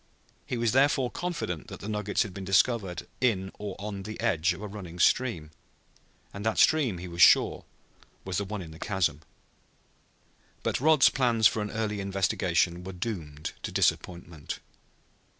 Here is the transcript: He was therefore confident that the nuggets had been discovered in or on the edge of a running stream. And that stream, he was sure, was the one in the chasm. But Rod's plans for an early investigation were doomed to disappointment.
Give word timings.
He 0.47 0.57
was 0.57 0.71
therefore 0.71 1.11
confident 1.11 1.67
that 1.67 1.79
the 1.79 1.87
nuggets 1.87 2.23
had 2.23 2.33
been 2.33 2.43
discovered 2.43 3.07
in 3.21 3.51
or 3.59 3.75
on 3.77 4.01
the 4.01 4.19
edge 4.19 4.51
of 4.51 4.59
a 4.63 4.67
running 4.67 4.97
stream. 4.97 5.51
And 6.33 6.43
that 6.43 6.57
stream, 6.57 6.97
he 6.97 7.07
was 7.07 7.21
sure, 7.21 7.65
was 8.25 8.37
the 8.37 8.43
one 8.45 8.63
in 8.63 8.71
the 8.71 8.79
chasm. 8.79 9.21
But 10.63 10.81
Rod's 10.81 11.09
plans 11.09 11.45
for 11.45 11.61
an 11.61 11.69
early 11.69 11.99
investigation 11.99 12.83
were 12.83 12.93
doomed 12.93 13.53
to 13.61 13.71
disappointment. 13.71 14.57